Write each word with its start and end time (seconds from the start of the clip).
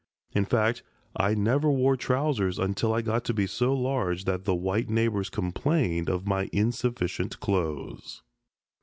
In 0.31 0.45
fact, 0.45 0.81
I 1.15 1.35
never 1.35 1.69
wore 1.69 1.95
trousers 1.95 2.57
until 2.57 2.91
I 2.91 3.03
got 3.03 3.23
to 3.25 3.35
be 3.35 3.45
so 3.45 3.75
large 3.75 4.25
that 4.25 4.45
the 4.45 4.55
white 4.55 4.89
neighbors 4.89 5.29
complained 5.29 6.09
of 6.09 6.25
my 6.25 6.49
insufficient 6.51 7.39
clothes. 7.39 8.23